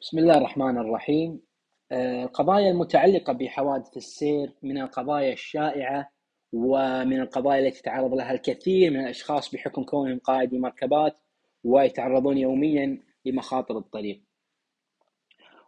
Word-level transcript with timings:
بسم 0.00 0.18
الله 0.18 0.38
الرحمن 0.38 0.78
الرحيم. 0.78 1.40
آه، 1.92 2.24
القضايا 2.24 2.70
المتعلقة 2.70 3.32
بحوادث 3.32 3.96
السير 3.96 4.52
من 4.62 4.78
القضايا 4.80 5.32
الشائعة 5.32 6.10
ومن 6.52 7.20
القضايا 7.20 7.66
التي 7.68 7.78
يتعرض 7.78 8.14
لها 8.14 8.32
الكثير 8.32 8.90
من 8.90 9.00
الأشخاص 9.00 9.54
بحكم 9.54 9.82
كونهم 9.82 10.18
قائدي 10.18 10.58
مركبات 10.58 11.16
ويتعرضون 11.64 12.38
يوميا 12.38 13.02
لمخاطر 13.24 13.78
الطريق. 13.78 14.22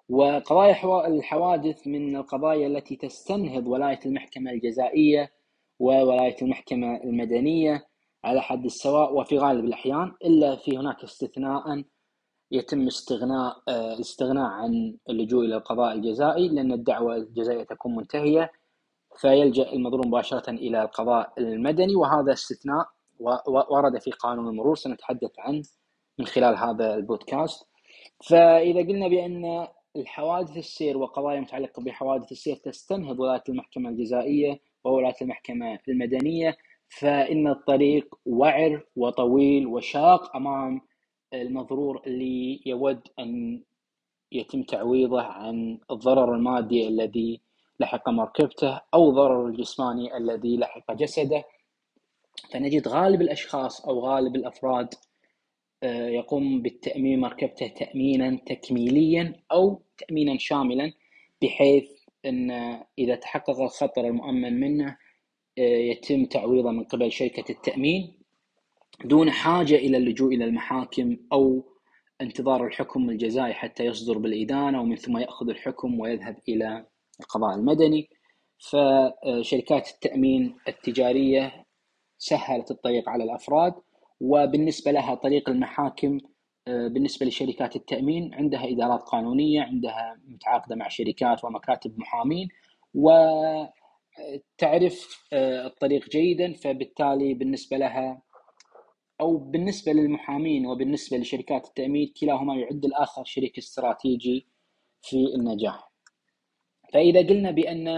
وقضايا 0.09 1.07
الحوادث 1.07 1.87
من 1.87 2.17
القضايا 2.17 2.67
التي 2.67 2.97
تستنهض 2.97 3.67
ولاية 3.67 4.01
المحكمة 4.07 4.51
الجزائية 4.51 5.33
وولاية 5.79 6.37
المحكمة 6.43 6.97
المدنية 6.97 7.87
على 8.25 8.43
حد 8.43 8.65
السواء 8.65 9.15
وفي 9.15 9.39
غالب 9.39 9.65
الأحيان 9.65 10.13
إلا 10.25 10.57
في 10.57 10.79
هناك 10.79 11.05
استثناء 11.05 11.85
يتم 12.53 12.87
استغناء 12.87 13.63
آه، 13.69 13.95
الاستغناء 13.95 14.45
عن 14.45 14.97
اللجوء 15.09 15.45
إلى 15.45 15.57
القضاء 15.57 15.93
الجزائي 15.95 16.49
لأن 16.49 16.73
الدعوة 16.73 17.17
الجزائية 17.17 17.63
تكون 17.63 17.97
منتهية 17.97 18.53
فيلجأ 19.17 19.73
المظلوم 19.73 20.09
مباشرة 20.09 20.51
إلى 20.51 20.83
القضاء 20.83 21.33
المدني 21.39 21.97
وهذا 21.97 22.33
استثناء 22.33 22.87
ورد 23.71 23.99
في 23.99 24.11
قانون 24.11 24.49
المرور 24.49 24.77
سنتحدث 24.77 25.31
عنه 25.39 25.63
من 26.19 26.27
خلال 26.27 26.57
هذا 26.57 26.95
البودكاست. 26.95 27.67
فإذا 28.29 28.81
قلنا 28.81 29.09
بأن 29.09 29.69
الحوادث 29.97 30.57
السير 30.57 30.99
وقضايا 30.99 31.41
متعلقة 31.41 31.83
بحوادث 31.83 32.33
السير 32.33 32.57
تستنهض 32.57 33.21
ولاية 33.21 33.43
المحكمة 33.49 33.91
الجزائية 33.91 34.61
وولاية 34.85 35.15
المحكمة 35.23 35.79
المدنية 35.89 36.57
فإن 36.89 37.49
الطريق 37.49 38.15
وعر 38.27 38.87
وطويل 38.97 39.67
وشاق 39.67 40.37
أمام 40.37 40.81
المضرور 41.35 42.03
اللي 42.07 42.61
يود 42.67 43.09
أن 43.19 43.63
يتم 44.33 44.63
تعويضه 44.63 45.23
عن 45.23 45.79
الضرر 45.91 46.35
المادي 46.35 46.89
الذي 46.89 47.41
لحق 47.81 48.09
مركبته 48.09 48.81
أو 48.95 49.11
ضرر 49.11 49.47
الجسماني 49.47 50.17
الذي 50.17 50.57
لحق 50.57 50.93
جسده. 50.93 51.45
فنجد 52.53 52.89
غالب 52.89 53.23
الأشخاص 53.23 53.87
أو 53.87 54.01
غالب 54.01 54.37
الأفراد 54.37 54.95
آه، 55.83 56.09
يقوم 56.09 56.63
بالتأمين 56.63 57.21
مركبته 57.21 57.67
تأمينا 57.67 58.39
تكميليا 58.47 59.35
أو 59.53 59.83
تأمينا 59.99 60.39
شاملا 60.39 60.93
بحيث 61.43 61.91
أن 62.27 62.51
إذا 62.99 63.15
تحقق 63.15 63.61
الخطر 63.61 64.07
المؤمن 64.07 64.61
منه 64.61 64.97
آه، 65.59 65.61
يتم 65.61 66.25
تعويضه 66.25 66.71
من 66.71 66.85
قبل 66.85 67.13
شركة 67.13 67.53
التأمين. 67.53 68.22
دون 69.05 69.31
حاجة 69.31 69.75
إلى 69.75 69.97
اللجوء 69.97 70.35
إلى 70.35 70.45
المحاكم 70.45 71.17
أو 71.33 71.65
انتظار 72.21 72.67
الحكم 72.67 73.11
الجزائي 73.11 73.53
حتى 73.55 73.85
يصدر 73.85 74.19
بالإدانة 74.19 74.81
ومن 74.81 74.97
ثم 74.97 75.19
يأخذ 75.19 75.49
الحكم 75.49 76.01
ويذهب 76.01 76.37
إلى 76.49 76.87
القضاء 77.21 77.55
المدني. 77.57 78.09
فشركات 78.71 79.91
التأمين 79.91 80.57
التجارية 80.69 81.65
سهلت 82.19 82.71
الطريق 82.71 83.09
على 83.09 83.25
الأفراد 83.25 83.75
وبالنسبة 84.21 84.91
لها 84.91 85.15
طريق 85.15 85.49
المحاكم 85.49 86.19
بالنسبة 86.67 87.27
لشركات 87.27 87.77
التأمين 87.77 88.35
عندها 88.35 88.71
إدارات 88.71 89.01
قانونية 89.03 89.63
عندها 89.63 90.21
متعاقدة 90.29 90.77
مع 90.77 90.89
شركات 90.89 91.45
ومكاتب 91.45 91.99
محامين 91.99 92.49
وتعرف 92.95 93.69
الطريق 95.67 96.09
جيدا 96.09 96.53
فبالتالي 96.53 97.35
بالنسبة 97.35 97.77
لها 97.77 98.23
أو 99.23 99.37
بالنسبة 99.37 99.93
للمحامين 99.93 100.67
وبالنسبة 100.67 101.17
لشركات 101.19 101.67
التأمين 101.67 102.13
كلاهما 102.21 102.55
يعد 102.57 102.85
الآخر 102.85 103.25
شريك 103.25 103.59
استراتيجي 103.59 104.47
في 105.03 105.17
النجاح. 105.35 105.93
فإذا 106.93 107.21
قلنا 107.29 107.51
بأن 107.51 107.89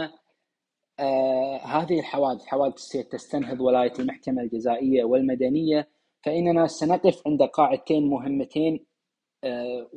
آه 1.01 1.57
هذه 1.65 2.01
الحوادث 2.01 2.47
حوادث 2.47 2.75
السير 2.75 3.03
تستنهض 3.05 3.61
ولاية 3.61 3.93
المحكمة 3.99 4.43
الجزائية 4.43 5.05
والمدنية 5.05 5.89
فإننا 6.25 6.67
سنقف 6.67 7.23
عند 7.27 7.43
قاعدتين 7.43 8.07
مهمتين 8.11 8.87
آه 9.45 9.89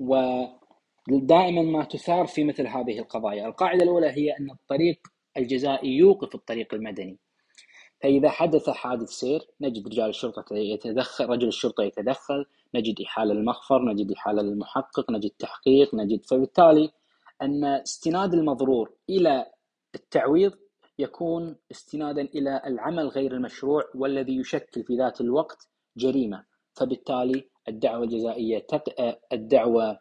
ودائما 1.11 1.61
ما 1.61 1.83
تثار 1.83 2.25
في 2.27 2.43
مثل 2.43 2.67
هذه 2.67 2.99
القضايا، 2.99 3.47
القاعدة 3.47 3.83
الأولى 3.83 4.07
هي 4.07 4.31
أن 4.39 4.51
الطريق 4.51 5.07
الجزائي 5.37 5.89
يوقف 5.97 6.35
الطريق 6.35 6.73
المدني. 6.73 7.17
فإذا 8.03 8.29
حدث 8.29 8.69
حادث 8.69 9.09
سير 9.09 9.41
نجد 9.61 9.87
رجال 9.87 10.09
الشرطة 10.09 10.55
يتدخل 10.55 11.25
رجل 11.25 11.47
الشرطة 11.47 11.83
يتدخل 11.83 12.45
نجد 12.75 13.01
إحالة 13.01 13.33
للمخفر 13.33 13.85
نجد 13.85 14.11
إحالة 14.11 14.41
للمحقق 14.41 15.11
نجد 15.11 15.29
تحقيق 15.29 15.95
نجد 15.95 16.25
فبالتالي 16.25 16.91
أن 17.41 17.65
استناد 17.65 18.33
المضرور 18.33 18.91
إلى 19.09 19.45
التعويض 19.95 20.53
يكون 20.99 21.55
استنادا 21.71 22.21
إلى 22.21 22.61
العمل 22.65 23.07
غير 23.07 23.31
المشروع 23.33 23.83
والذي 23.95 24.37
يشكل 24.37 24.83
في 24.83 24.95
ذات 24.97 25.21
الوقت 25.21 25.67
جريمة. 25.97 26.45
فبالتالي 26.73 27.49
الدعوة 27.67 28.03
الجزائية 28.03 28.59
تق... 28.59 28.83
الدعوة 29.33 29.99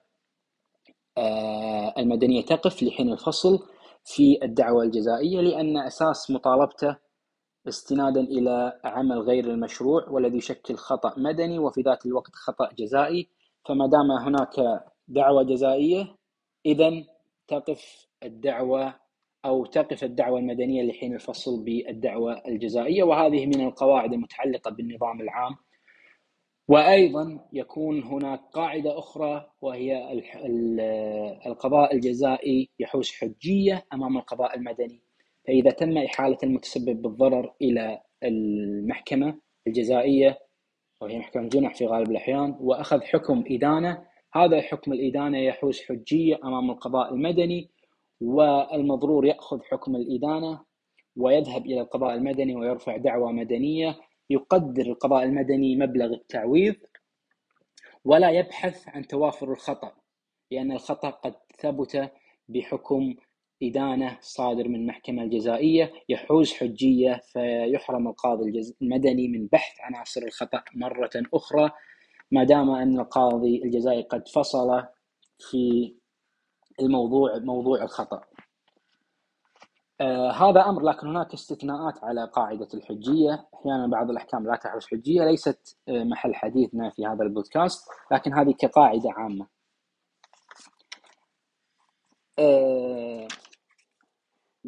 آه، 1.19 1.95
المدنية 1.99 2.45
تقف 2.45 2.83
لحين 2.83 3.13
الفصل 3.13 3.59
في 4.05 4.39
الدعوة 4.43 4.83
الجزائية 4.83 5.41
لأن 5.41 5.79
أساس 5.79 6.31
مطالبته 6.31 6.97
استنادا 7.69 8.21
إلى 8.21 8.81
عمل 8.85 9.19
غير 9.19 9.45
المشروع 9.45 10.09
والذي 10.09 10.37
يشكل 10.37 10.75
خطأ 10.75 11.15
مدني 11.17 11.59
وفي 11.59 11.81
ذات 11.83 12.07
الوقت 12.07 12.35
خطأ 12.35 12.71
جزائي. 12.79 13.29
فما 13.69 13.87
دام 13.87 14.11
هناك 14.11 14.85
دعوة 15.09 15.43
جزائية 15.43 16.17
إذا 16.67 17.05
تقف 17.49 18.07
الدعوة 18.23 18.95
أو 19.45 19.65
تقف 19.67 20.05
الدعوة 20.05 20.39
المدنية 20.39 20.83
لحين 20.83 21.15
الفصل 21.15 21.65
بالدعوة 21.65 22.43
الجزائية. 22.49 23.03
وهذه 23.03 23.47
من 23.47 23.61
القواعد 23.67 24.13
المتعلقة 24.13 24.71
بالنظام 24.71 25.21
العام. 25.21 25.57
وأيضا 26.69 27.49
يكون 27.53 28.03
هناك 28.03 28.41
قاعدة 28.53 28.99
أخرى 28.99 29.51
وهي 29.61 30.23
القضاء 31.47 31.95
الجزائي 31.95 32.71
يحوز 32.79 33.11
حجية 33.13 33.87
أمام 33.93 34.17
القضاء 34.19 34.57
المدني. 34.57 35.06
فإذا 35.47 35.71
تم 35.71 35.99
إحالة 35.99 36.39
المتسبب 36.43 37.03
بالضرر 37.03 37.55
إلى 37.63 38.03
المحكمة 38.23 39.39
الجزائية 39.67 40.39
وهي 41.01 41.19
محكمة 41.19 41.49
جنح 41.49 41.75
في 41.75 41.87
غالب 41.87 42.11
الأحيان 42.11 42.57
وأخذ 42.61 43.01
حكم 43.03 43.45
إدانة 43.51 44.07
هذا 44.35 44.61
حكم 44.61 44.93
الإدانة 44.93 45.39
يحوز 45.39 45.81
حجية 45.81 46.39
أمام 46.45 46.71
القضاء 46.71 47.15
المدني 47.15 47.71
والمضرور 48.21 49.27
يأخذ 49.27 49.63
حكم 49.63 49.97
الإدانة 49.97 50.65
ويذهب 51.17 51.67
إلى 51.67 51.81
القضاء 51.81 52.15
المدني 52.15 52.57
ويرفع 52.57 52.97
دعوى 52.97 53.33
مدنية 53.33 53.97
يقدر 54.31 54.87
القضاء 54.87 55.25
المدني 55.25 55.77
مبلغ 55.77 56.13
التعويض 56.15 56.75
ولا 58.05 58.31
يبحث 58.31 58.89
عن 58.89 59.07
توافر 59.07 59.53
الخطأ 59.53 59.93
لأن 60.51 60.73
الخطأ 60.73 61.11
قد 61.11 61.35
ثبت 61.59 62.13
بحكم 62.49 63.15
إدانة 63.63 64.19
صادر 64.21 64.69
من 64.69 64.75
المحكمة 64.75 65.23
الجزائية 65.23 65.93
يحوز 66.09 66.53
حجية 66.53 67.21
فيحرم 67.33 68.09
القاضي 68.09 68.75
المدني 68.83 69.29
من 69.29 69.47
بحث 69.47 69.81
عناصر 69.81 70.23
الخطأ 70.23 70.63
مرة 70.75 71.11
أخرى. 71.35 71.71
ما 72.31 72.45
دام 72.45 72.71
أن 72.71 73.01
القاضي 73.01 73.63
الجزائي 73.65 74.03
قد 74.03 74.29
فصل 74.29 74.83
في 75.39 75.95
الموضوع 76.81 77.39
موضوع 77.39 77.83
الخطأ. 77.83 78.21
آه 80.01 80.31
هذا 80.31 80.61
أمر 80.61 80.83
لكن 80.83 81.07
هناك 81.09 81.33
استثناءات 81.33 82.05
على 82.05 82.31
قاعدة 82.33 82.69
الحجية، 82.75 83.49
أحيانا 83.55 83.87
بعض 83.87 84.11
الأحكام 84.11 84.47
لا 84.47 84.57
تحوز 84.57 84.87
حجية 84.87 85.25
ليست 85.25 85.77
آه 85.89 86.05
محل 86.05 86.35
حديثنا 86.35 86.91
في 86.91 87.07
هذا 87.07 87.23
البودكاست، 87.23 87.89
لكن 88.13 88.35
هذه 88.35 88.53
كقاعدة 88.59 89.11
عامة. 89.11 89.47
آه 92.39 93.29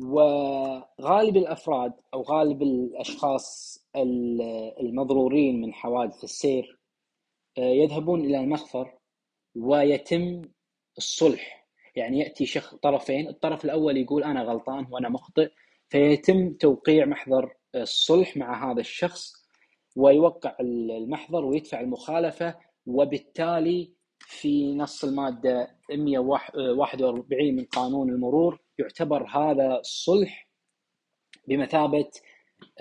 وغالب 0.03 1.37
الأفراد 1.37 1.93
أو 2.15 2.23
غالب 2.23 2.63
الأشخاص 2.63 3.79
المضرورين 4.81 5.61
من 5.61 5.75
حوادث 5.75 6.25
السير 6.25 6.79
آه، 7.59 7.61
يذهبون 7.61 8.21
إلى 8.21 8.41
المخفر 8.41 8.99
ويتم 9.57 10.43
الصلح. 10.99 11.69
يعني 11.97 12.19
يأتي 12.19 12.47
شخص 12.47 12.75
طرفين 12.75 13.29
الطرف 13.29 13.65
الأول 13.65 13.97
يقول 13.97 14.25
أنا 14.25 14.43
غلطان 14.43 14.87
وأنا 14.91 15.09
مخطئ 15.09 15.51
فيتم 15.89 16.53
توقيع 16.53 17.05
محضر 17.07 17.55
الصلح 17.75 18.37
مع 18.37 18.73
هذا 18.73 18.81
الشخص 18.81 19.33
ويوقع 19.97 20.57
المحضر 20.61 21.45
ويدفع 21.45 21.81
المخالفة 21.81 22.55
وبالتالي 22.87 23.93
في 24.29 24.75
نص 24.75 25.05
المادة 25.05 25.69
141 25.91 27.57
من 27.57 27.65
قانون 27.65 28.11
المرور 28.11 28.61
يعتبر 28.79 29.27
هذا 29.27 29.79
الصلح 29.79 30.49
بمثابة 31.49 32.11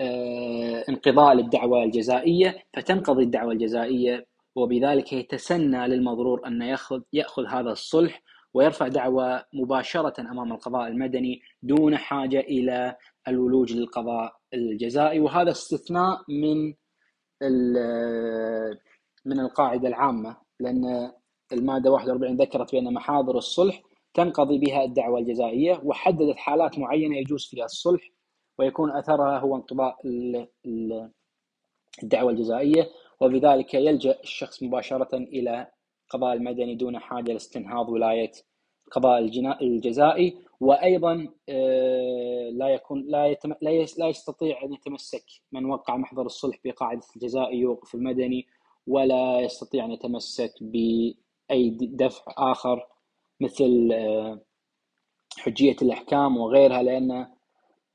آه، 0.00 0.84
انقضاء 0.88 1.34
للدعوة 1.34 1.84
الجزائية 1.84 2.62
فتنقضي 2.76 3.22
الدعوة 3.22 3.52
الجزائية 3.52 4.26
وبذلك 4.56 5.12
يتسنى 5.12 5.88
للمضرور 5.88 6.46
أن 6.46 6.62
ياخذ 6.62 7.00
يأخذ 7.12 7.46
هذا 7.46 7.70
الصلح 7.70 8.22
ويرفع 8.54 8.88
دعوى 8.88 9.42
مباشرة 9.52 10.20
أمام 10.20 10.52
القضاء 10.52 10.88
المدني 10.88 11.40
دون 11.62 11.96
حاجة 11.96 12.40
إلى 12.40 12.96
الولوج 13.28 13.72
للقضاء 13.72 14.32
الجزائي. 14.54 15.20
وهذا 15.20 15.50
استثناء 15.50 16.18
من 16.28 16.74
من 19.24 19.40
القاعدة 19.40 19.88
العامة 19.88 20.36
لأن 20.60 21.12
المادة 21.52 21.90
41 21.90 22.36
ذكرت 22.36 22.72
بأن 22.72 22.94
محاضر 22.94 23.38
الصلح 23.38 23.82
تنقضي 24.14 24.58
بها 24.58 24.84
الدعوة 24.84 25.18
الجزائية 25.18 25.80
وحددت 25.84 26.36
حالات 26.36 26.78
معينة 26.78 27.16
يجوز 27.16 27.46
فيها 27.46 27.64
الصلح 27.64 28.10
ويكون 28.58 28.90
أثرها 28.90 29.38
هو 29.38 29.56
انقضاء 29.56 29.96
الدعوة 32.02 32.30
الجزائية 32.30 32.88
وبذلك 33.20 33.74
يلجأ 33.74 34.20
الشخص 34.20 34.62
مباشرة 34.62 35.16
إلى 35.16 35.66
القضاء 36.04 36.36
المدني 36.36 36.74
دون 36.74 36.98
حاجة 36.98 37.32
لاستنهاض 37.32 37.88
ولاية 37.88 38.32
القضاء 38.86 39.18
الجزائي 39.62 40.38
وأيضا 40.60 41.28
آه، 41.48 42.50
لا 42.52 42.68
يكون 42.68 43.04
لا 43.08 43.26
يتم 43.26 43.54
لا 43.98 44.08
يستطيع 44.08 44.62
أن 44.64 44.72
يتمسك 44.72 45.24
من 45.52 45.64
وقع 45.64 45.96
محضر 45.96 46.26
الصلح 46.26 46.58
بقاعدة 46.64 47.06
الجزائي 47.16 47.58
يوقف 47.58 47.94
المدني 47.94 48.46
ولا 48.86 49.40
يستطيع 49.40 49.84
أن 49.84 49.90
يتمسك 49.90 50.52
باي 51.48 51.70
دفع 51.80 52.34
آخر 52.38 52.86
مثل 53.40 53.90
آه، 53.92 54.40
حجية 55.38 55.76
الأحكام 55.82 56.36
وغيرها 56.36 56.82
لأن 56.82 57.26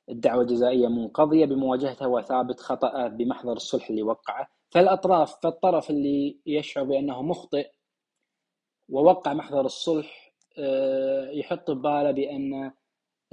الدعوة 0.09 0.41
الجزائية 0.41 0.87
منقضية 0.87 1.45
بمواجهتها 1.45 2.07
وثابت 2.07 2.59
خطأ 2.59 3.07
بمحضر 3.07 3.53
الصلح 3.53 3.89
اللي 3.89 4.03
وقعه 4.03 4.47
فالأطراف 4.71 5.35
فالطرف 5.43 5.89
اللي 5.89 6.37
يشعر 6.45 6.83
بأنه 6.83 7.21
مخطئ 7.21 7.69
ووقع 8.89 9.33
محضر 9.33 9.65
الصلح 9.65 10.33
آه، 10.57 11.29
يحط 11.31 11.71
بباله 11.71 12.11
بأن 12.11 12.71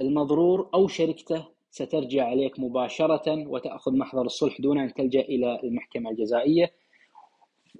المضرور 0.01 0.69
أو 0.73 0.87
شركته 0.87 1.45
سترجع 1.71 2.25
عليك 2.27 2.59
مباشرة 2.59 3.47
وتأخذ 3.47 3.97
محضر 3.97 4.21
الصلح 4.25 4.61
دون 4.61 4.77
أن 4.79 4.93
تلجأ 4.93 5.21
إلى 5.21 5.59
المحكمة 5.63 6.09
الجزائية. 6.11 6.71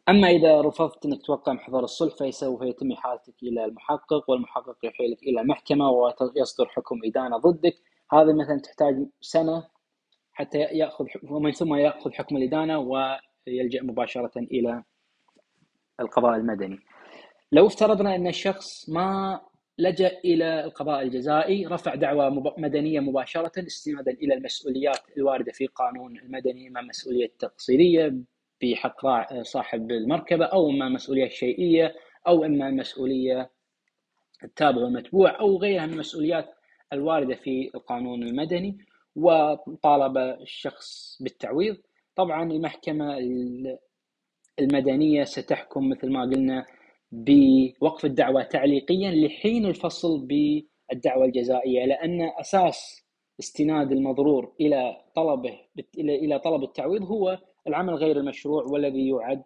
أما 0.10 0.28
إذا 0.28 0.62
رفضت 0.62 1.06
إنك 1.06 1.26
توقع 1.26 1.54
محضر 1.54 1.84
الصلح 1.84 2.16
فسوف 2.16 2.62
يتم 2.62 2.92
إحالتك 2.92 3.34
إلى 3.44 3.66
المحقق 3.66 4.30
والمحقق 4.30 4.78
يحيلك 4.84 5.24
إلى 5.24 5.42
المحكمه 5.42 5.90
ويصدر 5.90 6.66
حكم 6.66 7.00
إدانة 7.06 7.38
ضدك. 7.38 7.76
هذا 8.12 8.34
مثلا 8.34 8.60
تحتاج 8.60 9.06
سنة 9.22 9.68
حتى 10.34 10.58
يأخذ 10.58 11.06
ومن 11.24 11.52
ثم 11.52 11.76
يأخذ 11.76 12.12
حكم 12.12 12.38
الإدانة 12.38 12.80
ويلجأ 12.80 13.84
مباشرة 13.84 14.32
إلى 14.38 14.84
القضاء 16.00 16.36
المدني. 16.36 16.80
لو 17.52 17.68
افترضنا 17.68 18.16
إن 18.16 18.28
الشخص 18.28 18.90
ما 18.90 19.40
لجأ 19.78 20.20
إلى 20.26 20.64
القضاء 20.64 21.02
الجزائي 21.02 21.66
رفع 21.66 21.96
دعوى 21.96 22.44
مدنية 22.58 23.00
مباشرة 23.00 23.52
استنادا 23.68 24.12
إلى 24.12 24.34
المسؤوليات 24.34 25.00
الواردة 25.18 25.52
في 25.52 25.68
قانون 25.68 26.18
المدني 26.18 26.68
إما 26.68 26.82
مسؤولية 26.82 27.32
تقصيرية 28.62 28.74
بحق 28.76 29.42
صاحب 29.42 29.92
المركبة 29.92 30.46
أو 30.46 30.70
إما 30.70 30.90
مسؤولية 30.90 31.28
شيئية 31.28 31.96
أو 32.28 32.44
إما 32.46 32.72
مسؤولية 32.72 33.52
التابع 34.44 34.82
والمتبوع 34.82 35.40
أو 35.40 35.58
غيرها 35.58 35.86
من 35.86 35.94
المسؤوليات 35.94 36.56
الواردة 36.94 37.36
في 37.36 37.72
القانون 37.76 38.24
المدني. 38.24 38.78
وطالب 39.16 40.18
الشخص 40.18 41.18
بالتعويض. 41.22 41.78
طبعا 42.16 42.52
المحكمة 42.52 43.18
المدنية 44.60 45.24
ستحكم 45.24 45.90
مثل 45.90 46.12
ما 46.12 46.22
قلنا 46.22 46.66
بوقف 47.12 48.06
الدعوة 48.06 48.44
تعليقيا 48.44 49.12
لحين 49.12 49.66
الفصل 49.66 50.28
بالدعوة 50.28 51.26
الجزائية 51.26 51.86
لأن 51.86 52.22
أساس 52.40 53.06
استناد 53.40 53.92
المضرور 53.92 54.54
إلى 54.62 55.02
طلبه 55.16 55.60
إلى 55.98 56.40
طلب 56.40 56.64
التعويض 56.64 57.04
هو 57.04 57.38
العمل 57.68 57.94
غير 57.96 58.18
المشروع 58.18 58.64
والذي 58.64 59.10
يعد 59.10 59.44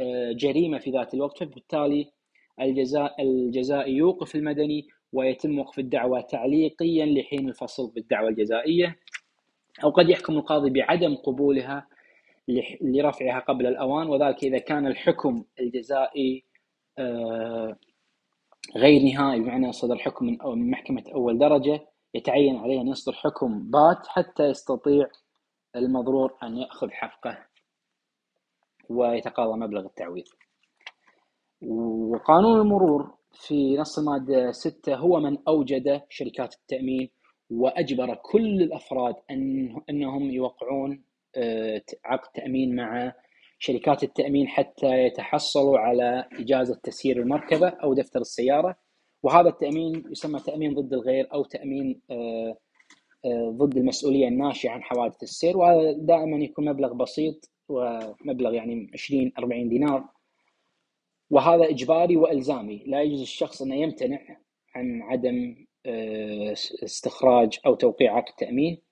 آه، 0.00 0.32
جريمة 0.32 0.78
في 0.78 0.90
ذات 0.90 1.14
الوقت 1.14 1.38
فبالتالي 1.38 2.12
الجزاء 2.60 3.22
الجزائي 3.22 3.92
يوقف 3.92 4.34
المدني 4.34 4.88
ويتم 5.12 5.58
وقف 5.58 5.78
الدعوة 5.78 6.20
تعليقيا 6.20 7.06
لحين 7.06 7.48
الفصل 7.48 7.90
بالدعوة 7.94 8.28
الجزائية. 8.28 8.96
أو 9.84 9.90
قد 9.90 10.08
يحكم 10.08 10.38
القاضي 10.38 10.70
بعدم 10.70 11.14
قبولها 11.14 11.86
لرفعها 12.80 13.38
قبل 13.40 13.66
الأوان 13.66 14.06
وذلك 14.08 14.44
إذا 14.44 14.58
كان 14.58 14.86
الحكم 14.86 15.44
الجزائي 15.60 16.44
آه، 16.98 17.76
غير 18.76 19.02
نهائي 19.02 19.40
بمعنى 19.40 19.72
صدر 19.72 19.98
حكم 19.98 20.26
من 20.26 20.70
محكمة 20.70 21.04
أول 21.14 21.38
درجة 21.38 21.80
يتعين 22.14 22.56
عليه 22.56 22.80
أن 22.80 22.88
يصدر 22.88 23.12
حكم 23.12 23.70
بات 23.70 24.06
حتى 24.06 24.44
يستطيع 24.44 25.06
المضرور 25.76 26.36
أن 26.42 26.56
يأخذ 26.56 26.90
حقه 26.90 27.46
ويتقاضى 28.88 29.58
مبلغ 29.58 29.86
التعويض. 29.86 30.24
وقانون 31.62 32.60
المرور 32.60 33.14
في 33.32 33.76
نص 33.76 33.98
المادة 33.98 34.52
6 34.52 34.94
هو 34.94 35.20
من 35.20 35.38
أوجد 35.48 36.02
شركات 36.08 36.54
التأمين 36.54 37.08
وأجبر 37.50 38.14
كل 38.14 38.62
الأفراد 38.62 39.14
أن 39.30 39.76
أنهم 39.90 40.30
يوقعون 40.30 41.04
آه، 41.36 41.82
عقد 42.04 42.28
تأمين 42.34 42.76
مع 42.76 43.12
شركات 43.58 44.02
التأمين 44.04 44.48
حتى 44.48 44.86
يتحصلوا 45.04 45.78
على 45.78 46.28
إجازة 46.32 46.80
تسيير 46.82 47.16
المركبة 47.22 47.68
أو 47.68 47.94
دفتر 47.94 48.20
السيارة. 48.20 48.76
وهذا 49.22 49.48
التأمين 49.48 50.04
يسمى 50.10 50.40
تأمين 50.40 50.74
ضد 50.74 50.92
الغير 50.92 51.28
أو 51.34 51.44
تأمين 51.44 52.00
آه، 52.10 52.56
ضد 53.26 53.76
المسؤولية 53.76 54.28
الناشئة 54.28 54.70
عن 54.70 54.82
حوادث 54.82 55.22
السير 55.22 55.56
وهذا 55.56 55.92
دائما 55.92 56.36
يكون 56.36 56.64
مبلغ 56.68 56.92
بسيط 56.92 57.50
ومبلغ 57.68 58.54
يعني 58.54 58.90
20 58.94 59.32
40 59.38 59.68
دينار. 59.68 60.04
وهذا 61.30 61.68
إجباري 61.68 62.16
وإلزامي. 62.16 62.84
لا 62.86 63.02
يجوز 63.02 63.20
الشخص 63.20 63.62
أنه 63.62 63.74
يمتنع 63.74 64.20
عن 64.74 65.02
عدم 65.02 65.66
آه، 65.86 66.52
استخراج 66.84 67.58
أو 67.66 67.74
توقيع 67.74 68.16
عقد 68.16 68.34
تأمين 68.34 68.82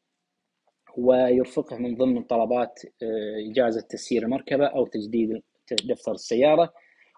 ويرفقه 0.97 1.77
من 1.77 1.97
ضمن 1.97 2.23
طلبات 2.23 2.81
آه، 3.03 3.51
إجازة 3.51 3.81
تسيير 3.81 4.23
المركبة 4.23 4.67
أو 4.67 4.87
تجديد 4.87 5.43
دفتر 5.85 6.13
السيارة. 6.13 6.73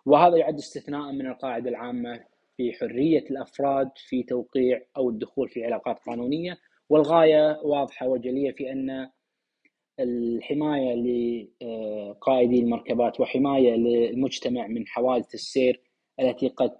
وهذا 0.07 0.37
يعد 0.37 0.59
استثناء 0.59 1.13
من 1.13 1.27
القاعدة 1.27 1.71
العامة 1.71 2.25
في 2.57 2.73
حرية 2.73 3.25
الأفراد 3.31 3.91
في 3.97 4.23
توقيع 4.23 4.83
أو 4.97 5.11
الدخول 5.11 5.49
في 5.49 5.65
علاقات 5.65 5.99
قانونية. 5.99 6.59
والغاية 6.91 7.61
واضحة 7.63 8.09
وجلية 8.09 8.53
في 8.53 8.73
أن 8.73 9.11
الحماية 10.01 10.95
لقائدي 10.95 12.61
المركبات 12.61 13.21
وحماية 13.21 13.75
للمجتمع 13.77 14.67
من 14.67 14.87
حوادث 14.87 15.35
السير 15.35 15.81
التي 16.21 16.49
قد 16.49 16.73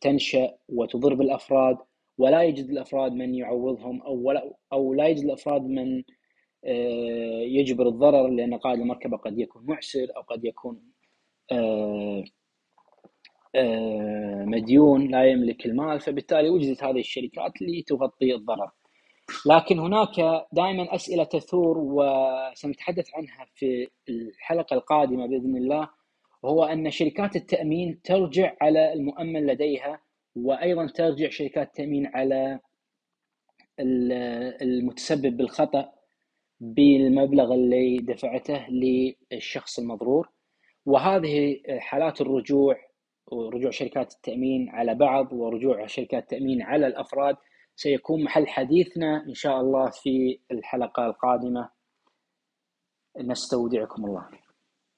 تنشأ 0.00 0.58
وتضر 0.68 1.14
بالأفراد 1.14 1.78
ولا 2.18 2.42
يجد 2.42 2.70
الأفراد 2.70 3.12
من 3.12 3.34
يعوضهم 3.34 4.02
ولا 4.06 4.54
أو 4.72 4.94
لا 4.94 5.06
يجد 5.08 5.24
الأفراد 5.24 5.62
من 5.62 6.02
آه، 6.64 7.40
يجبر 7.42 7.88
الضرر 7.88 8.28
لأن 8.28 8.54
قائد 8.54 8.80
المركبة 8.80 9.16
قد 9.16 9.38
يكون 9.38 9.66
معسر 9.66 10.06
أو 10.16 10.22
قد 10.22 10.44
يكون 10.44 10.82
آه، 11.52 12.24
آه، 13.54 14.44
مديون 14.44 15.08
لا 15.10 15.24
يملك 15.24 15.66
المال 15.66 16.00
فبالتالي 16.00 16.50
وجدت 16.50 16.84
هذه 16.84 17.00
الشركات 17.00 17.52
لتغطي 17.62 18.34
الضرر. 18.34 18.70
لكن 19.46 19.78
هناك 19.78 20.44
دائما 20.52 20.94
أسئلة 20.94 21.24
تثور 21.24 21.78
وسنتحدث 21.78 23.06
عنها 23.14 23.46
في 23.54 23.88
الحلقة 24.08 24.74
القادمة 24.74 25.26
بإذن 25.26 25.56
الله. 25.56 25.88
وهو 26.42 26.64
أن 26.64 26.90
شركات 26.90 27.36
التأمين 27.36 28.02
ترجع 28.02 28.56
على 28.60 28.92
المؤمن 28.92 29.46
لديها 29.46 30.00
وأيضا 30.36 30.86
ترجع 30.86 31.28
شركات 31.28 31.66
التأمين 31.66 32.06
على 32.06 32.60
المتسبب 34.62 35.36
بالخطأ 35.36 35.92
بالمبلغ 36.60 37.54
اللي 37.54 37.96
دفعته 37.96 38.66
للشخص 38.68 39.78
المضرور. 39.78 40.28
وهذه 40.86 41.56
حالات 41.78 42.20
الرجوع 42.20 42.76
ورجوع 43.32 43.70
شركات 43.70 44.12
التأمين 44.12 44.68
على 44.68 44.94
بعض 44.94 45.32
ورجوع 45.32 45.86
شركات 45.86 46.22
التأمين 46.22 46.62
على 46.62 46.86
الأفراد 46.86 47.36
سيكون 47.76 48.24
محل 48.24 48.46
حديثنا 48.46 49.24
إن 49.28 49.34
شاء 49.34 49.60
الله 49.60 49.90
في 49.90 50.40
الحلقة 50.50 51.06
القادمة. 51.06 51.70
نستودعكم 53.18 54.04
الله. 54.04 54.28